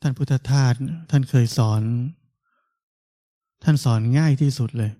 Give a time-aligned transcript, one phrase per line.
[0.00, 0.74] ท่านพุทธทาส
[1.10, 1.82] ท่านเคยสอน
[3.62, 4.92] ท่านสอนง่ายที่สุดเลย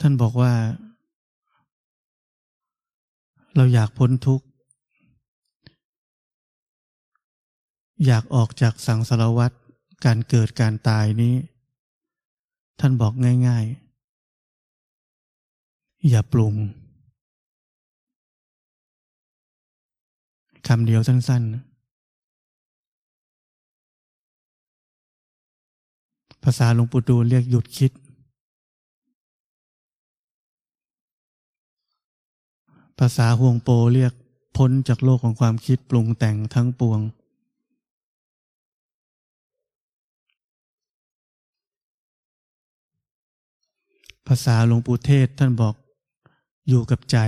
[0.00, 0.52] ท่านบอกว่า
[3.56, 4.46] เราอยากพ้นทุกข์
[8.06, 9.52] อยากออกจากสังสารวัฏ
[10.04, 11.34] การเกิดการตายนี้
[12.80, 13.12] ท่านบอก
[13.48, 13.64] ง่าย
[15.30, 16.54] ๆ อย่าปรุง
[20.66, 21.72] คำเดียวสั้น ๆ
[26.44, 27.92] ภาษาหลวงปู่ดูลเรียกหยุดคิด
[32.98, 34.12] ภาษาห่วงโปเรียก
[34.56, 37.00] พ้นจากโลกของความคิดปรุงแต่งทั้งปวง
[44.26, 45.74] ภาษาหลวงปู่เทศท่านบอก
[46.68, 47.18] อยู่กับใจ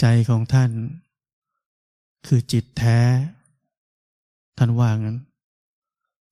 [0.00, 0.70] ใจของท่าน
[2.26, 2.98] คือจิตแท้
[4.58, 5.18] ท่านว่างั้น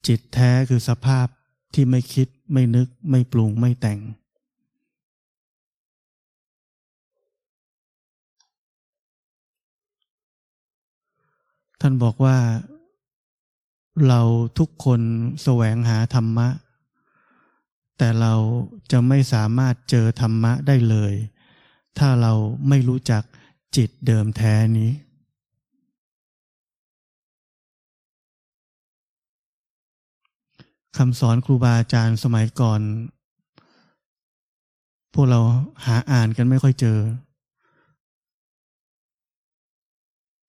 [0.06, 1.26] จิตแท้คือสภาพ
[1.74, 4.00] ที่ไม่คิดไม่นึก ไม่ปรุงไม่แต่ง
[11.80, 12.38] ท่านบอกว่า
[14.08, 14.20] เรา
[14.58, 15.00] ทุกคน
[15.42, 16.48] แสวงหาธรรมะ
[17.98, 18.34] แต่เรา
[18.92, 21.14] จะไม่สามารถเจอธรรมะได้เลย
[21.98, 22.32] ถ้าเรา
[22.68, 23.22] ไม่รู้จัก
[23.76, 24.90] จิตเดิมแท้นี้
[30.96, 32.80] คำสอนครูบาอาจารย์สมัยก่อน
[35.14, 35.40] พวกเรา
[35.84, 36.98] หาอ่านกันไม่ค่อยเจอ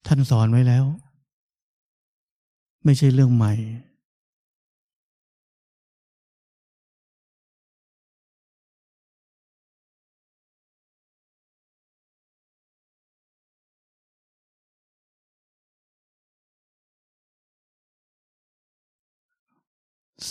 [0.08, 0.85] ท่านสอนไว้แล้ว
[2.85, 3.53] ไม่ใช่เรื่องใหม่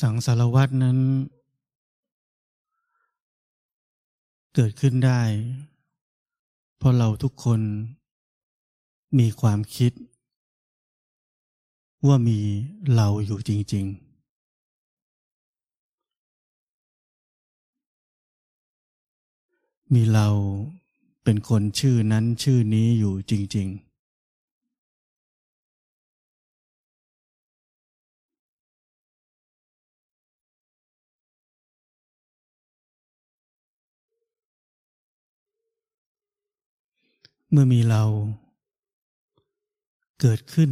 [0.01, 0.99] สังสารวัตนั้น
[4.55, 5.23] เกิดขึ้นได้
[6.79, 7.61] เพราะเราทุกคน
[9.19, 9.93] มีความคิด
[12.07, 12.39] ว่ามี
[12.95, 14.13] เราอยู่จริง ๆ
[19.93, 20.29] มีเรา
[21.25, 23.92] เป็นคนชื่อนั้นชื่อนี้อยู่จริง ๆ
[37.55, 38.03] เมื่อมีเรา
[40.21, 40.71] เกิดขึ้น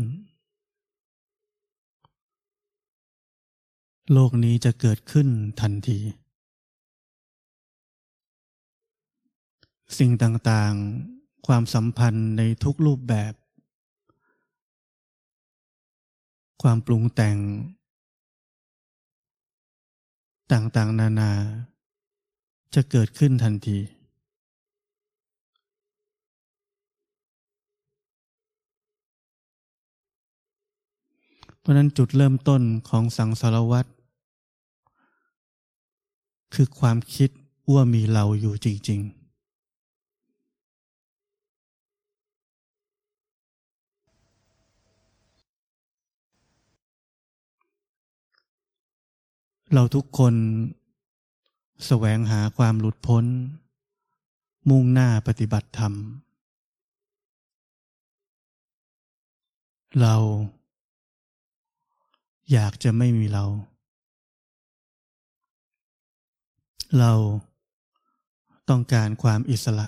[4.12, 5.28] โลกนี้จะเกิดขึ้น
[5.60, 5.98] ทันที
[9.98, 13.32] สิ่งต่างๆ ความสัมพันธ์ในทุกรูปแบบ
[16.62, 17.36] ความปรุงแต่ง
[20.52, 21.32] ต่างๆ นานา
[22.74, 23.78] จะเกิดขึ้นทันที
[31.70, 33.88] ราะนั้นจุดเริ่มต้นของสังสารวัตร
[36.54, 37.30] คือความคิด
[37.72, 39.20] ว่ามีเราอยู่จริง ๆ
[49.74, 50.34] เราทุกคน
[51.86, 53.24] แสวงหาความหลุดพ้น
[54.68, 55.92] มุ่งหน้าปฏิบัติธรรม
[60.00, 60.16] เรา
[62.52, 63.44] อยากจะไม่มีเรา
[66.98, 67.12] เรา
[68.68, 69.86] ต้องการความอิสระ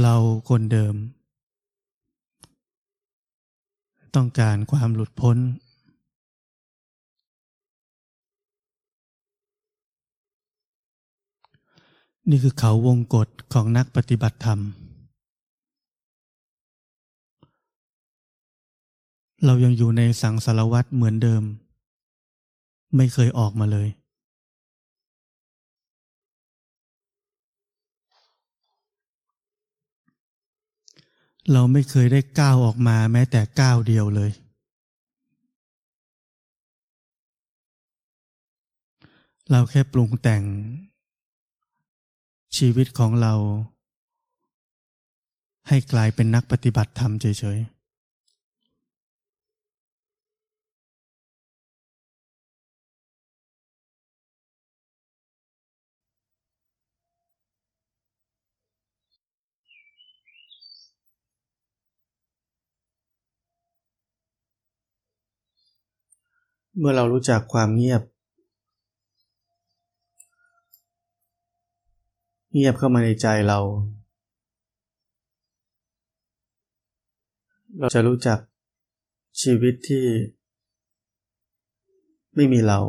[0.00, 0.16] เรา
[0.48, 0.94] คนเดิม
[4.14, 5.36] ต้องการความหลุดพ้น
[12.30, 14.60] นี่คือเขาวงกฏของนักปฏิบัติธรรม
[19.44, 21.42] เรายังอยู่ในสังสารวัตรเหมือนเดิม
[22.96, 23.88] ไม่เคยออกมาเลย
[31.52, 34.30] เราไม่เคยได้ก้าวออกมาแม้แต่ก้าวเดียวเลย
[39.50, 40.42] เราแค่ปรุงแต่ง
[42.56, 43.34] ชีวิตของเรา
[45.68, 47.75] ให้กลายเป็นนักปฏิบัติธรรมเฉยๆ
[66.78, 68.02] เมื่อเรารู้จักความเงียบ
[72.52, 73.58] เงียบเข้ามาในใจเรา
[77.78, 78.38] เราจะรู้จัก
[79.42, 80.04] ชีวิตที่
[82.34, 82.80] ไม่มีเรา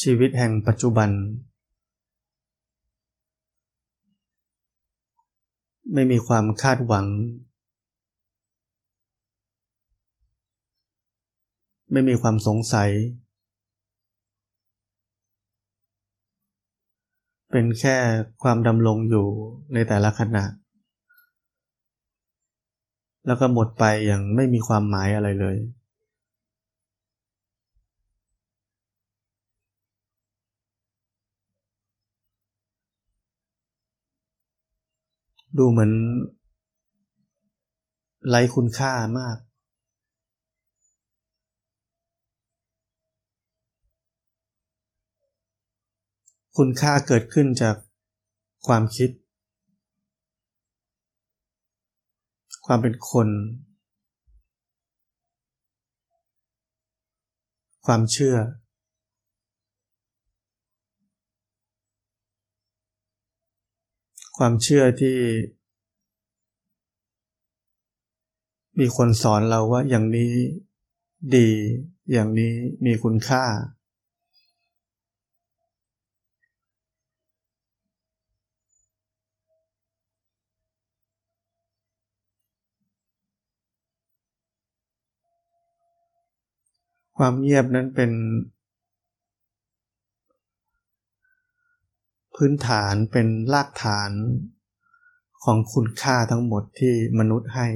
[0.00, 1.10] ชีวิตแห่งปัจจุบัน
[5.94, 7.06] ไม่มีความคาดหวัง
[11.92, 12.90] ไม่มีความสงสัย
[17.50, 17.96] เป็นแค่
[18.42, 19.26] ความดำรงอยู่
[19.74, 20.44] ในแต่ละขณะ
[23.26, 25.56] แล้วก็หมดไปอย่างไม่มีความหมายอะไรเลย
[35.58, 35.92] ดูเหมือน
[38.28, 39.36] ไร้คุณค่ามาก
[46.56, 47.76] คุณค่าเกิดขึ้นจาก
[48.66, 49.10] ความคิด
[52.66, 53.28] ความเป็นคน
[57.86, 58.36] ความเชื่อ
[64.42, 65.18] ความเชื่อที่
[68.78, 70.32] มีคนสอนเราว่าอย่างนี้
[71.36, 71.48] ดี
[72.12, 72.52] อย่างนี้
[72.84, 73.44] มีคุณค่า
[87.16, 88.10] ความเงียบนั้นเป็น
[92.44, 94.10] พื้นฐานเป็นรากฐาน
[95.44, 97.66] ของคุณค่าทั้งหมดที่มนุษย์ให้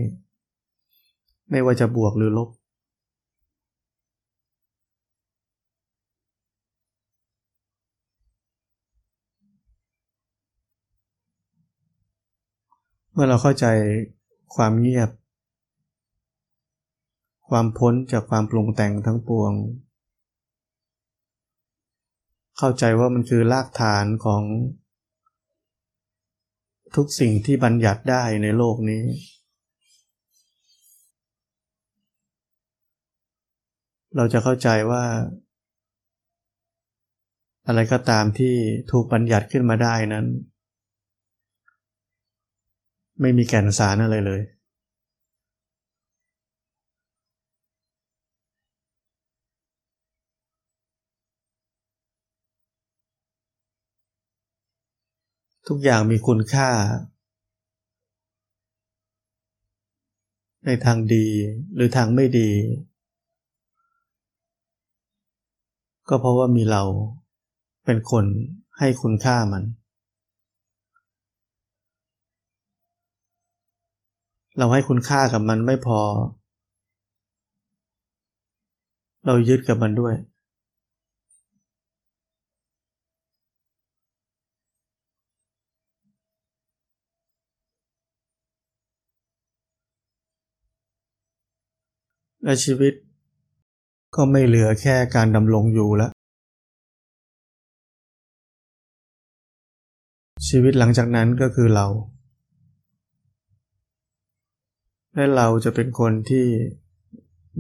[1.51, 2.49] ไม่ว่าจะบวกหรือลบ
[13.13, 13.67] เมื่อเราเข้าใจ
[14.55, 15.11] ความเงียบ
[17.49, 19.53] ความพ้นจากความปรุงแต่งทั้งปวง
[22.59, 24.43] เข้าใจว่ามันคือรากฐานของ
[26.97, 29.03] ทุกสิ่งที่บัญญัติได้ในโลกนี้
[34.17, 35.05] เราจะเข้าใจว่า
[37.67, 38.55] อะไรก็ตามที่
[38.91, 40.27] ถูกบัญญัติขึ้นมาได้นั้น
[43.21, 44.41] ไม่มีแก่นสารอะไรเลย
[55.69, 56.69] ทุกอย่างมีคุณค่า
[60.67, 61.27] ในทางดี
[61.75, 62.51] หรือทางไม่ดี
[66.09, 66.83] ก็เพราะว่ามีเรา
[67.85, 68.25] เป็นคน
[68.79, 69.65] ให้คุณค่ามัน
[74.59, 76.01] เราให้คุณค่ากับมันไม่พอ
[79.27, 80.15] เรายึดกับมันด้วย
[92.45, 92.95] และชีวิต
[94.15, 96.11] ก็ไม่เหลือแค่การดำรงอยู่แล้ว
[100.49, 101.87] ชีวิตหลังจากนั้นก็คือเรา
[105.15, 106.47] และเราจะเป็นคนที่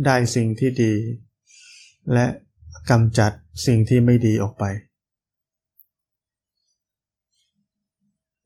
[0.04, 0.94] ได้สิ่งที่ดี
[2.12, 2.26] และ
[2.90, 3.32] กำจัด
[3.66, 4.64] สิ่งที่ไม่ดีออกไป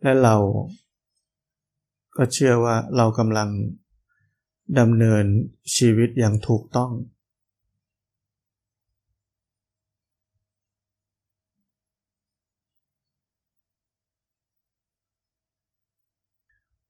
[0.02, 0.36] และเรา
[2.16, 3.48] ก็เชื่อว่าเรากำลัง
[4.78, 5.24] ดำเนิน
[5.76, 6.90] ชีวิตอย่างถูกต้อง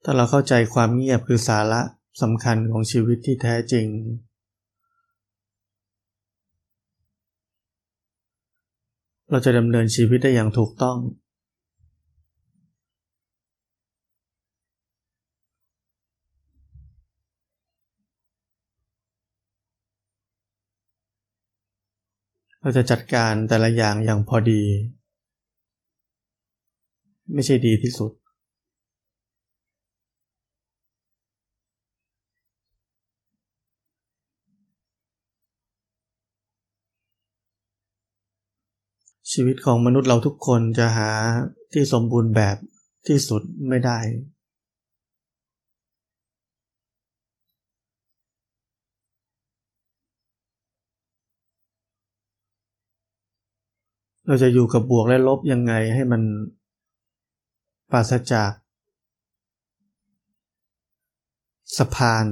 [0.05, 1.81] ถ้าเราเข้าใจความเงียบคือสาระ
[2.23, 3.87] สำคัญของชีวิตที่แท้จริง
[9.31, 10.99] เราจะดำเนินชีวิตได้อย่างถูกต้อง
[22.69, 24.63] เราจะจัดการแต่ละอย่างอย่างพอดี
[27.33, 28.13] ไม่ใช่ดีที่สุด
[39.33, 41.11] ชีวิตของมนุษย์เราทุกคนจะหา
[41.73, 42.57] ที่สมบูรณ์แบบ
[43.07, 43.99] ที่สุดไม่ได้
[54.29, 56.23] เราจะอยู่กับบวกและลบยังไงให้มัน
[57.91, 58.53] ปราศจาก
[61.77, 62.27] สะพาน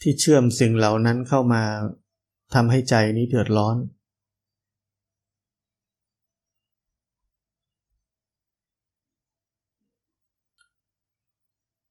[0.00, 1.62] ที่เชื่อมสิ่งเหล่านั้นเข้ามา
[2.54, 3.76] ทำให้ใจนี้เดือดร้อน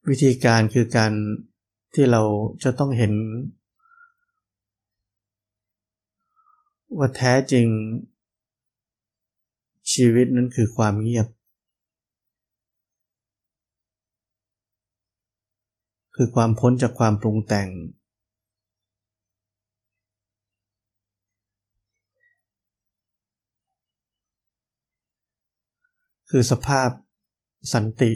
[0.10, 1.12] วิธีการคือการ
[1.93, 2.21] ที่เรา
[2.63, 3.13] จะต้องเห็น
[6.98, 7.67] ว่าแท้จริง
[9.93, 11.27] ชีวิตนั้นคือความเงียบ
[16.15, 17.69] คือความพ้นจากความปรุงแต่ง
[26.29, 26.89] คือสภาพ
[27.74, 28.12] สันติ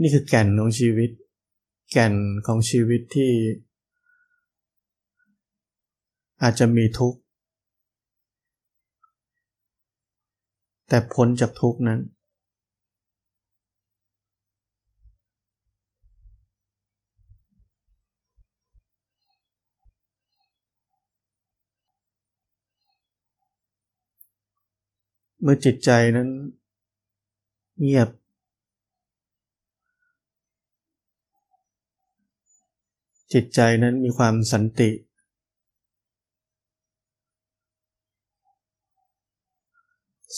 [0.00, 1.10] นี่คือแก่นของชีวิต
[1.92, 2.14] แก่น
[2.46, 3.32] ของชีวิตที่
[6.42, 7.18] อาจจะมีทุกข์
[10.88, 12.00] แต่พ้นจากทุกข์นั้น
[25.42, 26.28] เมื่อจิตใจนั้น
[27.80, 28.08] เงียบ
[33.32, 34.90] จิตใจนั้นมีความสันติ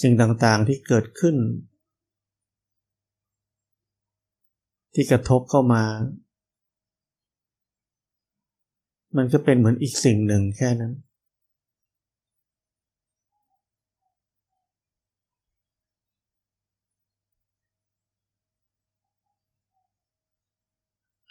[0.01, 1.37] สิ่งต่างๆที่เกิดขึ้น
[4.95, 5.85] ที่กระทบเข้ามา
[9.17, 10.93] มันก็เป็นเหมือนอีกสิ่งหนึ่งแค่นั้น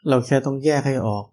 [0.09, 1.25] เราแค่ต้องแยกให้ออก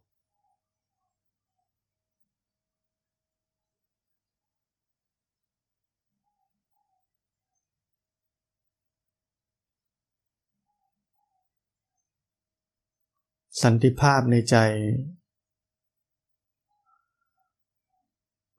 [13.62, 14.56] สันติภาพในใจ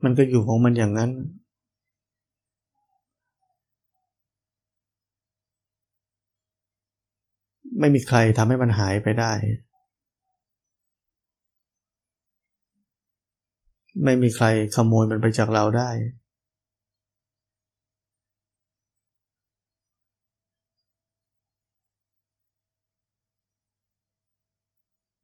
[0.03, 1.11] มันก็อยู่ของมันอย่างนั้น
[7.79, 9.33] ไม่มีใครทำให้มันหายไปได้
[14.03, 15.89] ไม่มีใครขโมยมันไปจากเราได้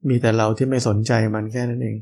[0.08, 1.98] มีแต่เราที่ไม่สนใจมันแค่นั้นเอง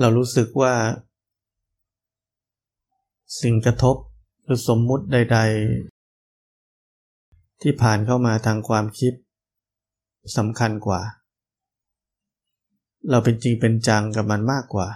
[0.00, 0.74] เรารู้สึกว่า
[3.40, 3.96] สิ่งกระทบ
[4.44, 5.38] หรือสมมุติใด
[6.30, 9.12] ๆ ที่ผ่านเข้ามาทางความคิด
[10.36, 11.00] สำคัญกว่า
[13.10, 14.88] เราเป็นจริงเป็นจังกับมันมากกว่า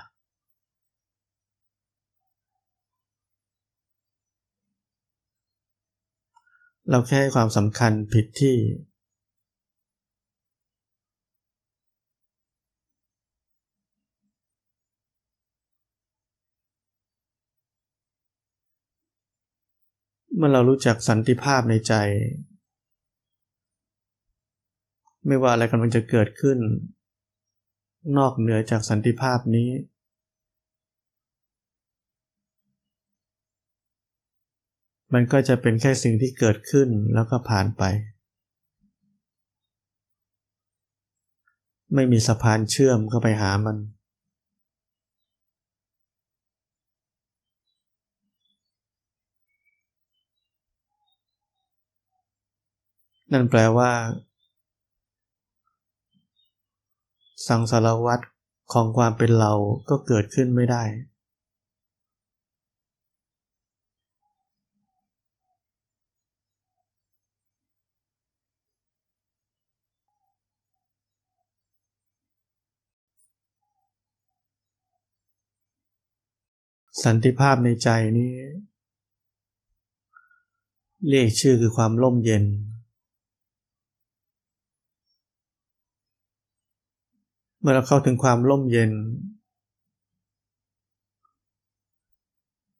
[6.91, 8.57] เราแค่ให้ความสำคัญผิดที่
[20.37, 21.95] เมื่อเรารู้จักสันติภาพในใจ
[25.27, 26.59] ไม่ว่าอะไรกำลังจะเกิดขึ้น
[28.19, 29.69] นอกเหนือจากสันติภาพนี้
[35.15, 37.83] มันก็จะเป็นแค่สิ่งที่เกิดขึ้นแล้วก็ผ่านไป
[41.95, 43.77] ไม่มีสะพานเชื่อมเข้าไปหามัน
[53.33, 53.93] นั่นแปลว่า
[57.49, 58.25] สังสารวัตร
[58.73, 59.53] ของความเป็นเรา
[59.89, 60.83] ก็เกิดขึ้นไม่ได้
[77.03, 78.33] สันติภาพในใจนี้
[81.09, 82.45] เรียกชื่อคือความร่มเย็น
[87.61, 88.91] เมื่อเราเข้าถึงความร่มเย็น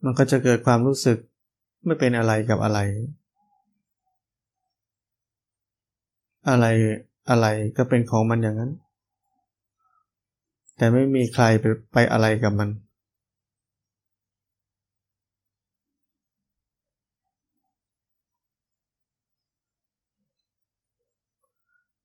[0.05, 1.19] มันก็จะเกิดความรู้สึก
[1.85, 2.79] ไม่เป็นอะไรกับอะไร
[6.49, 6.67] อะไร
[7.31, 8.73] อะไรก็เป็นของมันอย่างนั้น
[10.77, 12.69] แต่ไม่มีใครไปไปอะไรกับมัน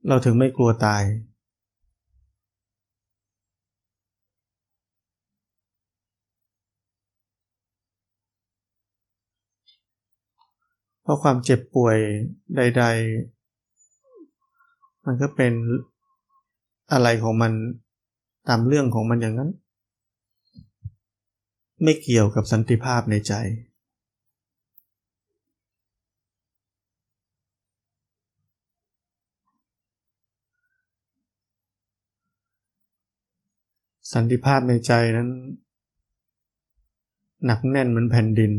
[0.07, 1.03] เราถึงไม่กลัวตาย
[11.01, 11.97] เพราะความเจ็บป่วย
[12.55, 12.83] ใด
[13.69, 15.53] ๆ มันก็เป็น
[16.91, 17.51] อะไรของมัน
[18.49, 19.51] ตามเรื่องของมันอย่างนั้น
[21.83, 23.33] ไม่เกี่ยวกับสันติภาพในใจ
[34.13, 35.29] สันติภาพในใจนั้น
[37.45, 38.51] หนักแน่นเหมือนแผ่นดิน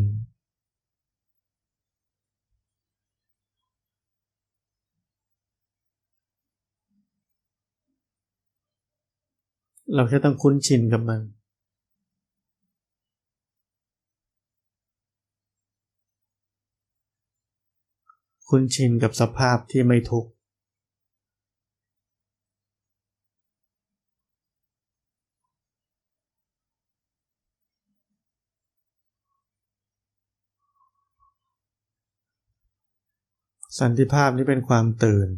[9.95, 11.21] เราแค่ต้องคุ้นชินกับมัน
[18.49, 20.31] คุ้นชินกับสภาพที่ไม่ทุกข์
[33.79, 35.29] สันติภาพนี้เป็นความตื่น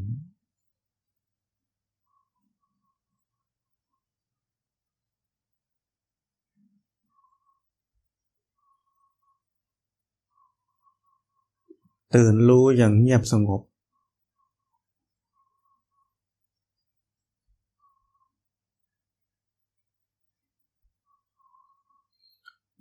[12.14, 13.62] ตื่นรู้อย่างเงียบสงบ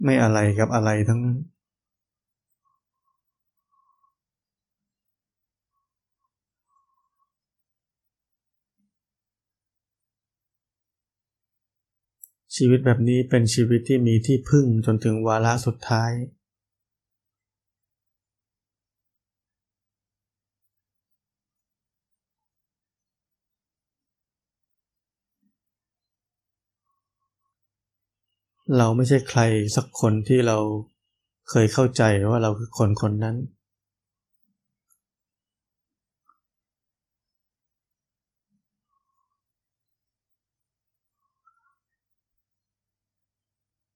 [0.04, 1.38] ไม่อะไรกับอะไรทั้งนั้น
[12.56, 16.12] ชีวิตแบบนี้เป็นชีวิตที่มีที่พึ่งจนถึงวาระสุดท้าย
[28.78, 29.42] เราไม่ใช่ใคร
[29.76, 30.58] สักคนที่เรา
[31.50, 33.36] เคยเข้าใจว่าเราคือคนคนนั้น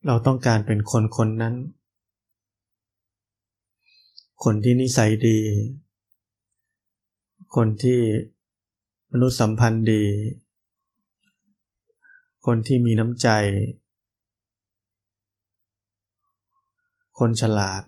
[0.07, 1.55] เราต้องการเป็นคนคนนั้น
[4.43, 5.39] คนที่นิสัยดี
[7.55, 7.99] คนที่
[9.11, 10.03] มนุษยสัมพันธ์ดี
[12.45, 13.27] คนที่มีน้ำใจ
[17.19, 17.83] คนฉลาด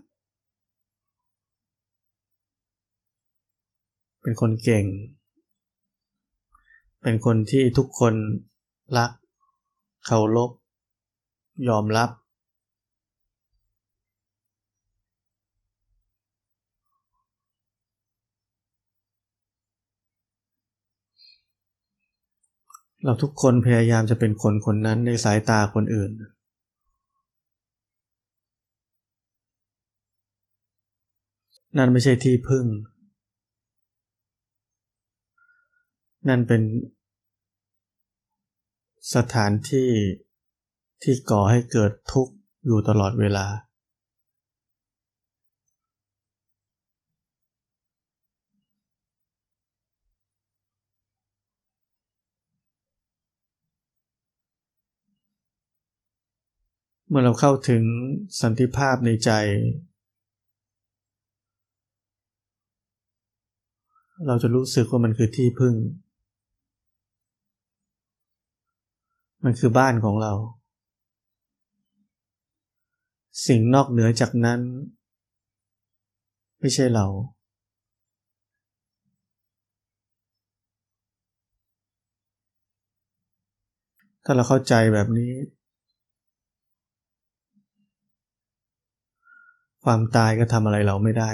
[4.21, 4.85] เป็นคนเก่ง
[7.01, 8.13] เป็นคนที่ทุกคน
[8.97, 9.11] รัก
[10.05, 10.51] เคารพ
[11.67, 12.09] ยอมรับ
[23.03, 26.11] เราทุกคนพยายามจะเป็นคนคนนั้นในสายตาคนอื่น
[31.77, 32.65] นั่นไม่ใช่ที่พึ่ง
[36.27, 36.61] นั่นเป็น
[39.15, 39.89] สถานที่
[41.01, 42.33] ที่ก่อให้เกิดทุกข์
[42.65, 43.45] อยู่ตลอดเวลา
[57.09, 57.83] เมื่อเราเข้าถึง
[58.41, 59.31] สันติภาพในใจ
[64.27, 65.75] เราจะรู้สึกว่ามันคือที่พึ่ง
[69.43, 70.33] มันคือบ้านของเรา
[73.45, 74.59] สิ่งนอกเหนือจากนั้น
[76.59, 77.05] ไม่ใช่เรา
[84.23, 85.31] ถ้าเราเข้าใจแบบนี้
[89.83, 91.31] ความตายก็ทำอะไรเราไม่ได้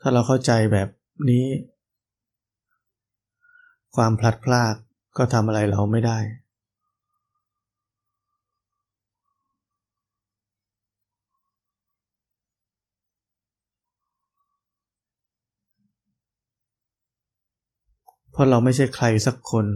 [0.00, 0.88] ถ้าเราเข้าใจแบบ
[1.28, 1.46] นี้
[3.96, 4.74] ความพลัดพราก
[5.16, 6.18] ก็ทำอะไรเราไม่ได้
[18.30, 19.66] เพราะเราไม่ใช่ใครสักคน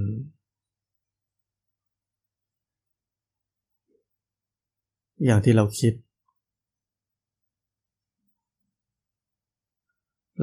[5.25, 5.93] อย่างที่เราคิด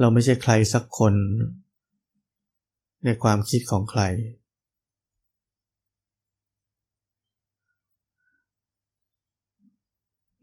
[0.00, 1.14] เราไม่ใช่ใครสักคน
[3.04, 4.02] ในความคิดของใคร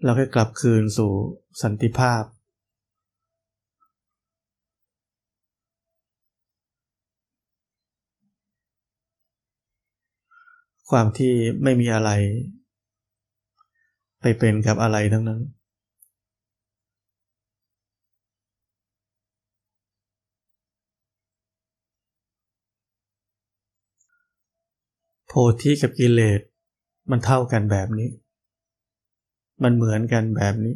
[0.03, 1.11] เราให้กลับคืนสู่
[1.61, 2.23] สันติภาพ
[10.89, 11.33] ความที่
[11.63, 12.11] ไม่มีอะไร
[14.21, 15.41] ไปเป็นกับอะไรทั้งนั้น
[25.29, 26.41] โพธิกับกิเลส
[27.09, 28.09] มันเท่ากันแบบนี้
[29.63, 30.75] มันเหมือนกันแบบนี้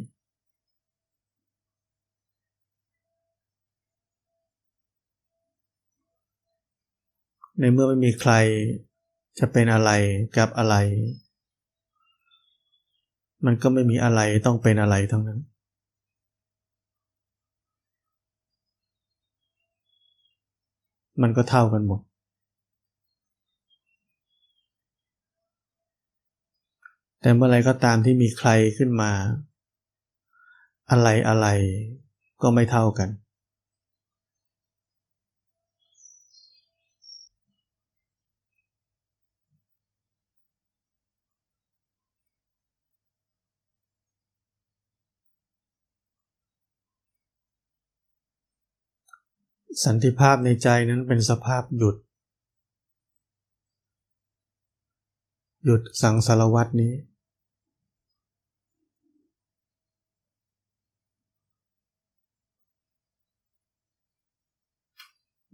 [7.58, 8.32] ในเมื่อไม่มีใคร
[9.38, 9.90] จะเป็นอะไร
[10.36, 10.74] กับอะไร
[13.46, 15.40] มันก็ไม่มีอะไรต้องเป็นอะไรทั้งนั้น
[21.22, 22.00] มันก็เท่ากันหมด
[27.24, 29.12] แต่เมื่อไรก็ตามที่มีใครขึ้นมา
[30.90, 31.46] อะไรอะไร
[32.42, 33.08] ก็ไม่เท่ากัน
[49.84, 51.96] สันติภาพในใจนั้นเป็นสภาพหยุด
[55.64, 56.94] หยุดสังสารวัตนี้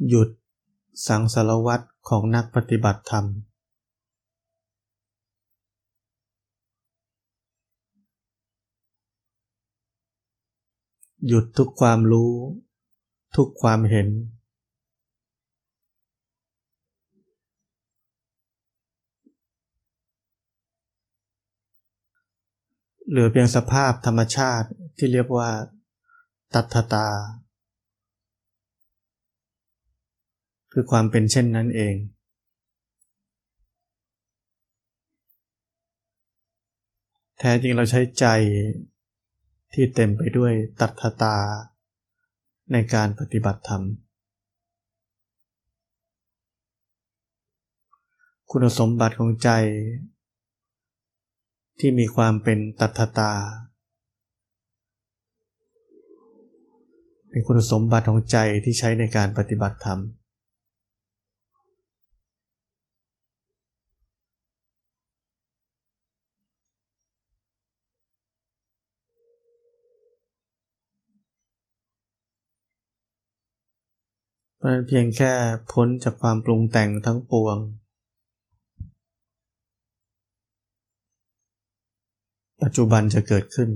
[0.08, 0.28] หยุด
[1.06, 3.26] สังสารวัตรของนักปฏิบัติธรรม
[11.26, 12.32] หยุดทุกความรู้
[13.36, 14.08] ทุกความเห็น
[23.08, 25.50] เหลือเพียงสภาพธรรมชาติที่เรียกว่า
[26.54, 27.08] ตัทตา
[30.72, 31.94] คือความเป็นเช่นนั้นเอง
[37.38, 38.26] แท้จริงเราใช้ใจ
[39.74, 41.36] ที่เต็มไปด้วยตัทตา
[42.72, 43.82] ในการปฏิบัติธรรม
[48.50, 49.50] คุณสมบัติของใจ
[51.78, 53.32] ที่มีความเป็นตัทตา
[57.30, 60.00] เป็นคุณสมบัติของใจที่ใช้ในการปฏิบัติธรรม
[74.64, 75.32] มันเพียงแค่
[75.72, 77.56] พ้นจากความปรุงแต่งทั้งปวง
[82.62, 83.70] ปัจจุบันจะเกิดขึ้น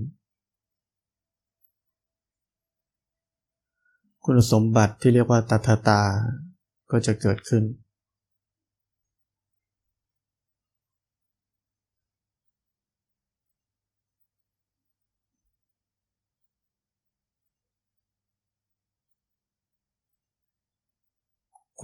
[4.25, 6.01] คุณสมบัติที่เรียกว่าตัทตา
[6.91, 7.63] ก็จะเกิดขึ้น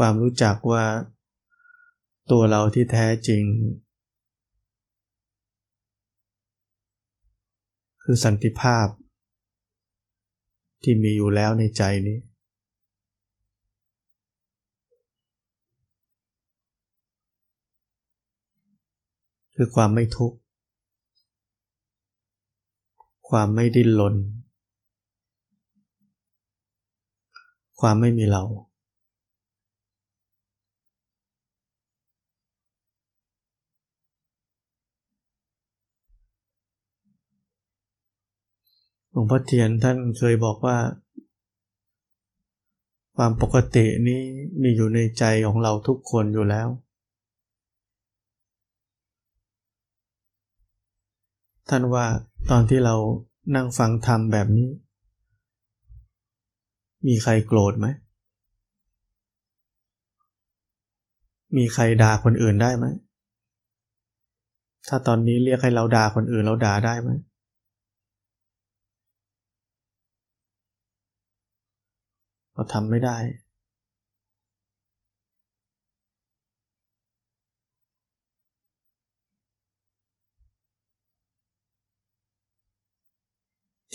[0.04, 0.84] ความรู้จักว่า
[2.30, 3.44] ตัวเราที่แท้จริง
[8.02, 8.86] คือสันติภาพ
[10.82, 12.18] ที่มีอยู่แล้วในใจนี้
[19.54, 20.36] คือความไม่ทุกข์
[23.30, 24.14] ความไม่ดิ้นรน
[27.80, 28.44] ความไม่มีเรา
[39.20, 40.76] วงพ่อเทียนท่านเคยบอกว่า
[43.16, 44.20] ความปกตินี้
[44.62, 46.68] มีอยู่ในใจของเราทุกคนอยู่แล้ว
[51.68, 52.06] ท่านว่า
[52.50, 52.94] ตอนที่เรา
[53.54, 54.68] นั่งฟังธรรมแบบนี้
[57.06, 57.86] มีใครโกรธไหม
[61.56, 62.86] มีใครด่าคนอื่นได้ไหม
[64.88, 73.18] ถ้าตอนนี้เรียกให้เราด่าคนอื่นเราด่าได้ไหมเราทำไม่ได้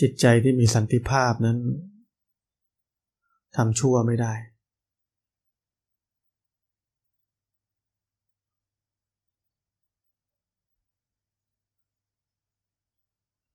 [0.00, 1.58] จิตใจที่มีสันติภาพนั้น
[3.56, 4.34] ทำชั่วไม่ได้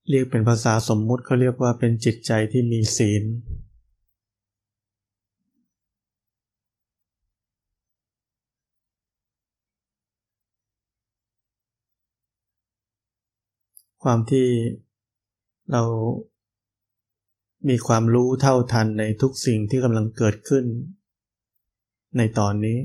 [0.10, 3.24] เรียกเป็นภาษาสมมุติเขาเรียกว่าเป็นจิตใจที่มีศีล
[14.04, 14.48] ความที่
[15.72, 15.84] เรา
[17.70, 20.66] มีความรู้เท่าทันในทุกสิ่งที่กำลังเกิดขึ้น
[22.18, 22.78] ในตอนนี้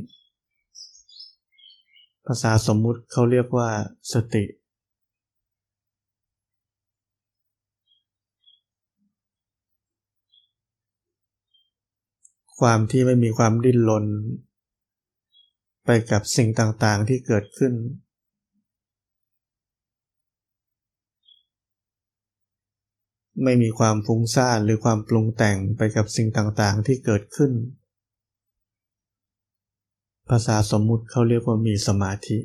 [2.26, 3.70] ภาษาสมมุติเขาเรียกว่า
[4.12, 4.44] สติ
[12.60, 14.06] ความที่ไม่มีความดิ้นรน
[15.84, 17.72] ไปกับสิ่งต่างๆที่เกิดขึ้น
[23.42, 27.52] ไม่มีความฟุ้งซ่านหรือความปรุงแต่งไปกับสิ่งต่างๆ ที่เกิดขึ้น
[30.30, 32.38] ภาษาสมมุติเขาเรียกว่ามีสมาธิ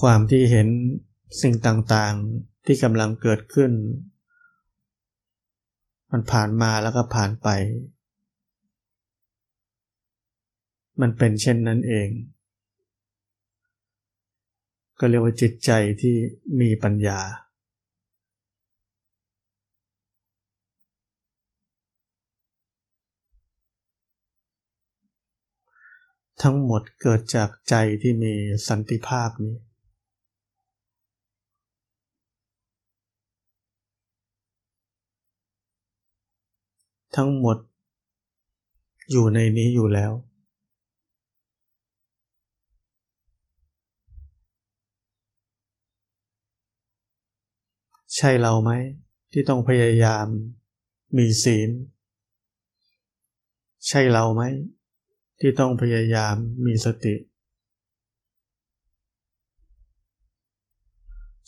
[0.00, 0.68] ความที่เห็น
[1.42, 3.72] สิ่งต่างๆที่กำลังเกิดขึ้น
[6.10, 7.48] มันผ่านมาแล้วก็ผ่านไป
[11.00, 12.08] มันเป็นเช่นนั้นเอง
[14.98, 16.14] ก็เรียกว่าจิตใจที่
[16.60, 17.20] มีปัญญา
[26.42, 28.32] ทั้งหมดเกิดจากใจที่มี
[28.68, 29.54] สันติภาพนี้
[37.16, 37.56] ทั้งหมด
[39.10, 40.12] อยู่ในนี้อยู่แล้ว
[48.22, 48.72] ใช่เราไหม
[49.32, 50.26] ที่ต้องพยายาม
[51.16, 51.70] มีศีล
[53.88, 54.42] ใช่เราไหม
[55.40, 56.34] ที่ต้องพยายาม
[56.66, 57.14] มีสติ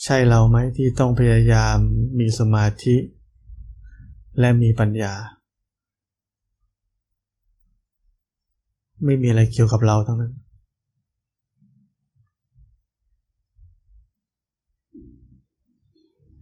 [0.02, 1.76] ใช่เราไหมที่ต้องพยายาม
[2.18, 2.96] มีสมาธิ
[4.38, 5.14] และมีปัญญา
[9.04, 10.32] ไม่มีอะไรเกี่ยวกับเราทั้งนั้น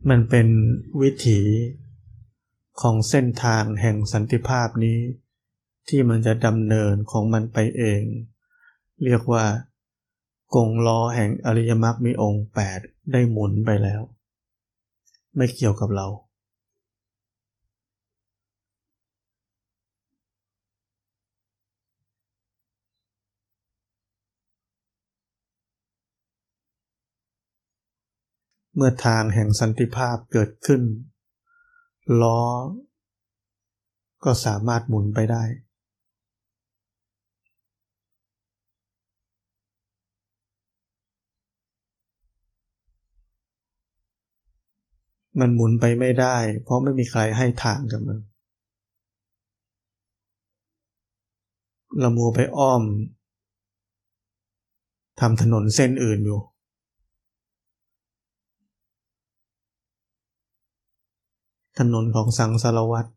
[0.08, 0.48] มันเป็น
[1.00, 1.40] วิถี
[2.80, 4.98] ของเส้นทางแห่งสันติภาพนี้
[5.88, 8.02] ที่มันจะดำเนินของมันไปเอง
[9.04, 9.44] เรียกว่า
[10.54, 12.80] กงล้อแห่งอริยมรรคมีองค์แปด
[13.12, 14.00] ได้หมุนไปแล้ว
[15.36, 16.06] ไม่เกี่ยวกับเรา
[28.81, 30.83] มื่อทางแห่งสันติภาพเกิดขึ้น
[32.23, 32.43] ล้อ
[34.25, 35.45] ก็สามารถหมุนไปได้
[45.40, 48.19] มันหมุนไปไม่ได้ เพราะไม่มีใครให้ทางกับมัน
[52.01, 52.83] เรามัวไปอ้อม
[55.21, 56.40] ทำถนนเส้นอื่นอยู่
[61.78, 63.09] ถนนของสังสารวัตร